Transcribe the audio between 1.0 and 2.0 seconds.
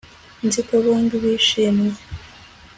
bishimye